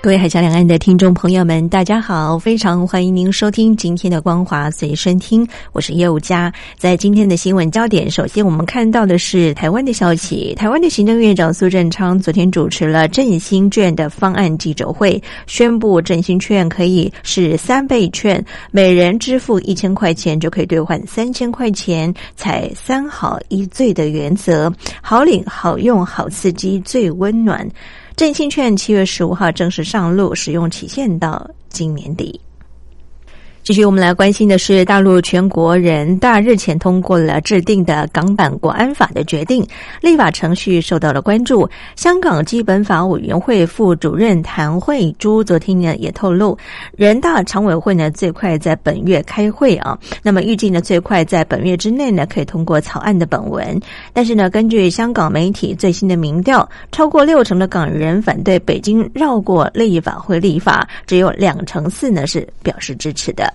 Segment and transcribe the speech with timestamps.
[0.00, 2.38] 各位海峡两岸的听众朋友们，大家好！
[2.38, 6.52] 非常欢迎您收听今天的光华随身听，我是业务家。
[6.76, 10.54] 在今天的新闻焦点，首先我们看到的是台湾的消息。
[10.54, 27.68] 台湾的行政院长苏振昌昨天主持了振兴券的方案记者会，宣布振兴券可以是三倍券，每人支付一千块钱就可以兑换三千块钱，采三好一最的原则，好领、好用、好刺激、最温暖。
[28.18, 32.40] 振兴券七月十五号正式上路，使用期限到今年底。
[33.68, 39.62] 继续，我们来关心的是，大陆全国人大日前通过了制定的港版国安法的决定，
[40.00, 41.68] 立法程序受到了关注。
[41.94, 46.56] 香港基本法委员会副主任谭慧珠昨天呢也透露，
[46.96, 53.78] 人大常委会呢最快在本月开会啊，那么预计呢最快在本月之内呢可以通过草案的本文。
[54.14, 63.52] 但是呢，根据香港媒体最新的民调，超过六成的港人反对北京绕过立法会立法，只有两成四呢是表示支持的。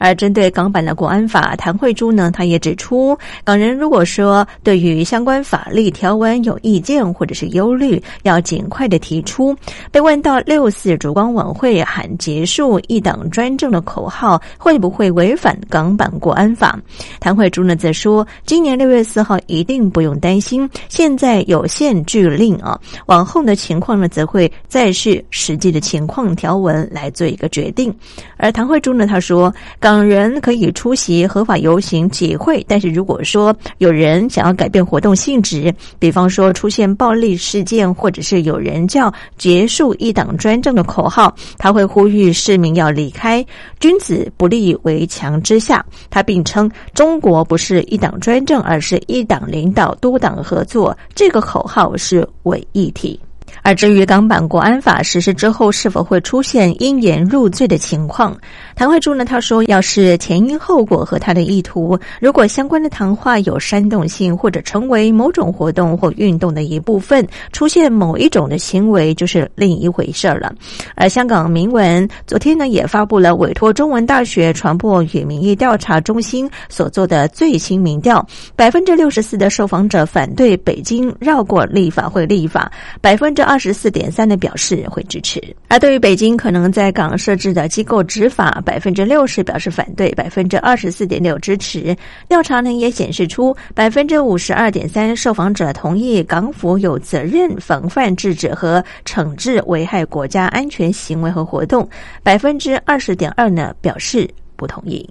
[0.00, 9.54] 而针对港版的国安法，谭慧珠呢，她也指出，港人如果说对于相关法律条文有意见或者是忧虑，要尽快的提出。
[9.92, 16.80] 被问到六四烛光晚会喊结束一党专政的口号会不会违反港版国安法，
[17.20, 27.94] 谭慧珠呢则说，今年六月四号一定不用担心，现在有限制令啊，往后的情况呢则会再视实际的情况条文来做一个决定。
[28.38, 29.52] 而谭慧珠呢，她说。
[29.89, 43.44] 港党人可以出席合法游行集会，但是如果说有人想要改变活动性质，比方说出现暴力事件，或者是有人叫结束一党专政的口号，他会呼吁市民要离开。
[43.80, 45.84] 君子不立围墙之下。
[46.08, 50.96] 他并称，中国不是一党专政，而是一党领导、多党合作。
[51.16, 53.18] 这个口号是伪一体。
[53.62, 58.34] 而至于港版国安法实施之后是否会出现因言入罪的情况，
[58.80, 59.26] 谭慧珠呢？
[59.26, 70.50] 他说，要是前因后果和他的意图，如果相关的谈话有煽动性，或者成为某种活动或运动的一部分，出现某一种的行为，就是另一回事了。
[70.94, 78.26] 而香港明文昨天呢，也发布了委托中文大学传播与民意调查中心所做的最新民调，
[78.56, 83.42] 百分之六十四的受访者反对北京绕过立法会立法，百分之。
[83.42, 91.96] 二十四点三的表示会支持，而对于北京可能在港设置的机构执法，百分之六十表示反对，百分之二十四点六支持。
[92.28, 101.88] 调查呢也显示出，百分之五十二点三受访者同意港府有责任防范制止和惩治危害国家安全行为和活动，
[102.22, 105.04] 百分之二十点二呢表示不同意。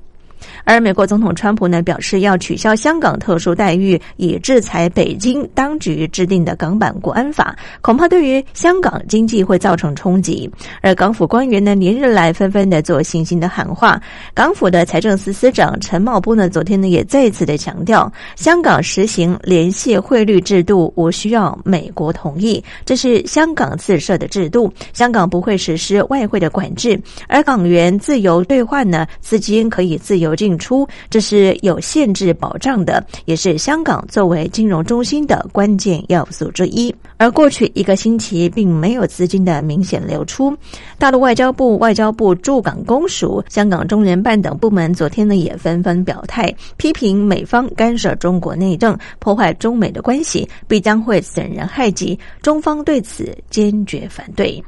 [0.63, 10.49] 而美国总统川普呢表示要取消香港特殊待遇，以制裁北京当局制定的港版国安法，恐怕对于香港经济会造成冲击。
[10.81, 14.01] 而港府官员呢连日来纷纷的做信心的喊话，
[14.33, 30.28] 港府的财政司司长陈茂波呢昨天呢也再次的强调，香港实行联系汇率制度无需要美国同意，这是香港自设的制度，香港不会实施外汇的管制，而港元自由兑换呢，资金可以自由。
[30.35, 36.93] 进出，这是有限制保障的，也是香港作为金融中心的关键要素之一。
[37.17, 40.55] 而过去一个星期，并没有资金的明显流出。
[40.97, 52.17] 大陆外交部、外交部驻港公署、香港中联办等部门昨天呢，也纷纷表态，批评美方干涉中国内政，破坏中美的关系，必将会损人害己。
[52.41, 54.63] 中方对此坚决反对。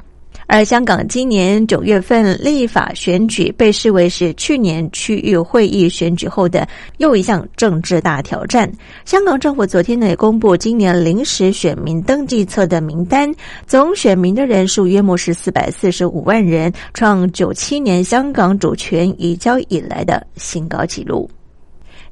[0.52, 6.68] 而香港今年九月份立法选举被视为是去年区域会议选举后的
[6.98, 8.70] 又一项政治大挑战。
[9.06, 13.34] 香港政府昨天呢也公布今年临时选民登记册的名单，
[13.66, 21.30] 总选民的人数约莫是四百四十五万人，创九七年香港主权移交以来的新高纪录。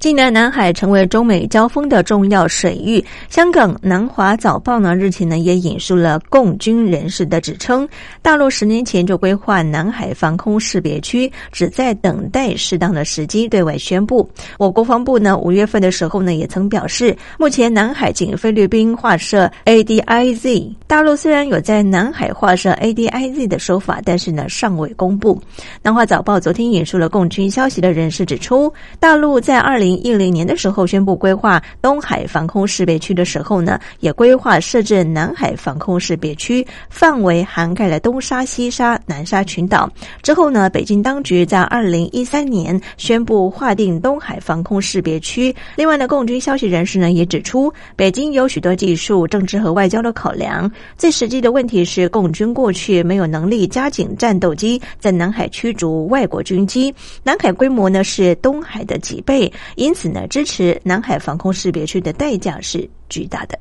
[0.00, 3.04] 近年南海成为中美交锋的重要水域。
[3.28, 7.86] 香港南华早报呢日前呢也引述了共军人士的指称，
[8.22, 14.26] 大陆十年前就规划南海防空识别区，只在等待适当的时机对外宣布。
[14.58, 25.38] 我国防部呢五月份的时候呢也曾表示，目前南海仅菲律宾划设 ADIZ，大陆虽然有在南海划设 ADIZ 的说法，但是呢尚未公布。
[25.82, 39.90] 南华早报昨天引述了共军消息的人士指出，大陆在二零一零年的时候宣布规划东海防空识别区的时候呢，也规划设置南海防空识别区，范围涵盖了东沙、西沙、南沙群岛。
[40.22, 45.54] 之后呢，北京当局在二零一三年宣布划定东海防空识别区。
[45.76, 50.70] 另外呢，共军消息人士呢也指出，北京有许多技术、政治和外交的考量。
[50.96, 59.50] 最实际的问题是，共军过去没有能力加紧战斗机在南海驱逐外国军机，南海规模呢是东海的几倍。
[59.80, 63.58] 因此呢，支持南海防空识别区的代价是巨大的。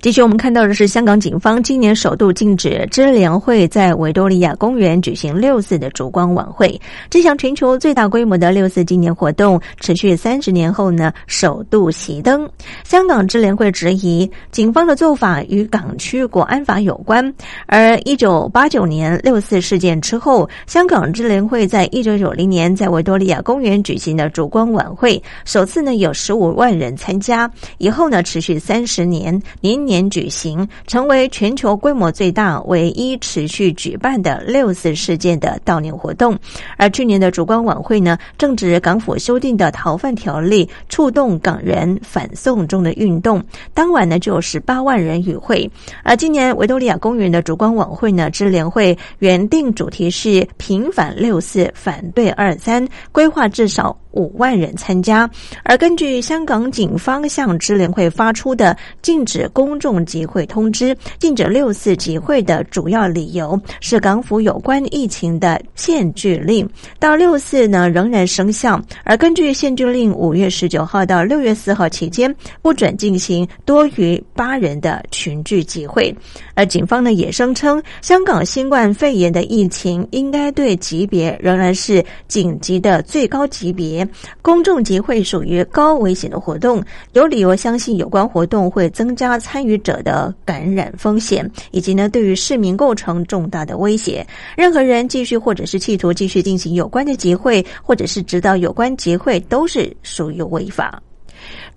[0.00, 6.80] 继续，我们看到的是香港警方今年首度禁止支联会在维多利亚公园举行六四的烛光晚会。
[7.08, 12.48] 这项全球最大规模的六四纪念活动持续三十年后呢，首度熄灯。
[12.84, 17.32] 香港支联会质疑警方的做法与港区国安法有关。
[17.66, 29.40] 而一九八九年六四事件之后，香港支联会在一九九零年在维多利亚公园举行的烛光晚会，首次呢有十五万人参加，以后呢持续三十年。
[29.64, 36.38] 年年举行，成为全球规模最大、唯一持续举办的六四事件的悼念活动。
[36.76, 45.70] 而去年的烛光晚会呢，正值港府修订的逃犯条例触动港人反送中的运动，当晚呢就有十八万人与会。
[46.02, 53.98] 而今年维多利亚公园的烛光晚会呢，支联会原定主题是平反六四，反对二三，规划至少。
[54.14, 55.28] 五万人参加，
[55.64, 66.68] 而根据香港警方向支联会发出的禁止公众集会通知，禁止六四集会的主要理由是港府有关疫情的限聚令。
[66.98, 76.14] 到六四呢仍然生效，而根据限聚令，五月十九号到六月四号期间不准进行多于八人的群聚集会，
[76.54, 84.03] 而警方呢也声称，香港新冠肺炎的疫情应该对级别仍然是紧急的最高级别。
[84.42, 94.26] 公众集会属于高危险的活动，有理由相信有关活动会增加参与者的感染风险，以及呢对于市民构成重大的威胁。
[94.56, 101.02] 任何人继续或者是企图继续进行有关的集会，或者是指导有关集会，都是属于违法。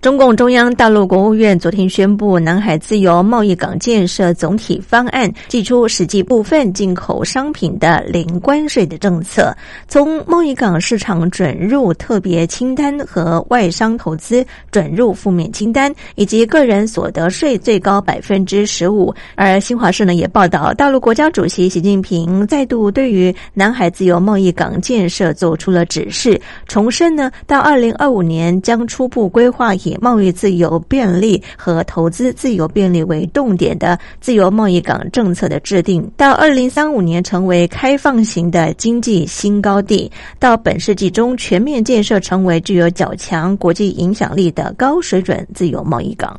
[0.00, 9.52] 中共中央大陆国务院昨天宣布，南海自由贸易港建设总体方案，寄出实际部分进口商品的零关税的政策，
[9.88, 19.12] 从贸易港市场准入特别清单和外商投资准入负面清单，以及个人所得税最高百分之十五。
[19.34, 29.57] 而新华社呢也报道，大陆国家主席习近平再度对于南海自由贸易港建设做出了指示，重申呢到二零二五年将初步规划。
[29.74, 46.38] 以贸易自由便利和投资自由便利为重点的自由贸易港政策的制定，到二零三五年成为开放型的经济新高地，到本世纪中全面建设成为具有较强国际影响力的高水准自由贸易港。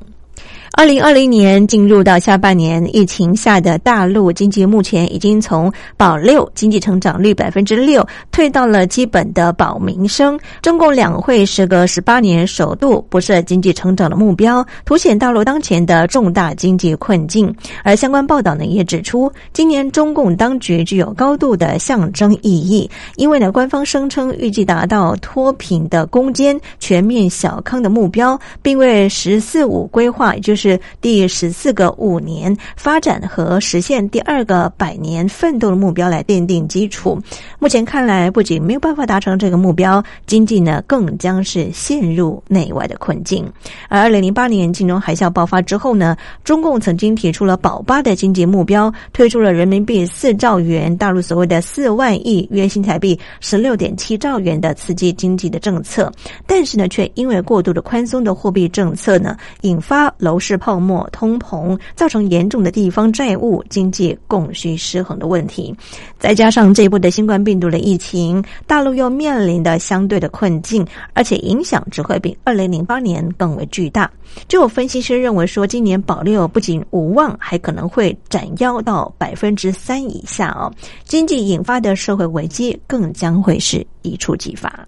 [0.74, 10.39] 二零二零年进入到下半年，疫情下的大陆经济目前已经从保六经济成长率百分之六退到了基本的保民生。
[10.62, 17.54] 中共两会时隔十八年首度不设经济成长的目标，凸显大陆当前的重大经济困境。
[17.83, 30.58] 而相关报道呢也指出，今年中共当局具有高度的象征意义，因为呢官方声称预计达到脱贫的攻坚、全面小康的目标，并为“十四五”规划，也就是。
[30.59, 37.18] 是第十四个五年发展和实现第二个百年奋斗的目标来奠定基础。
[37.59, 43.49] 目前看来，不仅没有办法达成这个目标，经济呢更将是陷入内外的困境。
[43.87, 56.11] 而二零零八年金融海啸爆发之后呢，中共曾经提出了保八的经济目标，推出了人民币四兆元，大陆所谓的四万亿约新台币十六点七兆元的刺激经济的政策，
[56.45, 60.48] 但是呢，却因为过度的宽松的货币政策呢，引发楼市。
[60.49, 65.75] 是泡沫、通膨，造成严重的地方债务、经济供需失衡的问题。
[66.18, 74.09] 再加上这一波的新冠病毒的疫情，大陆又面临的相对的困境，而且影响只会比二零零八年更为巨大。
[74.47, 80.71] 就有分析师认为说，今年保六不仅无望，还可能会斩腰到百分之三以下哦。
[81.03, 84.87] 经济引发的社会危机更将会是一触即发。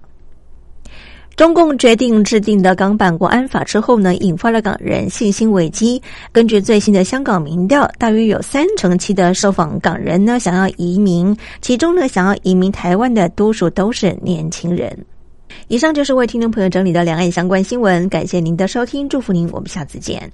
[1.35, 6.01] 中共决定制定的港版国安法之后呢，引发了港人信心危机。
[6.31, 14.95] 根据最新的香港民调，大约有三成七的受访港人呢想要移民，其中呢想要移民台湾的多数都是年轻人。
[15.67, 20.31] 以上就是为听众朋友整理的两岸相关新闻，感谢您的收听，祝福您，我们下次见。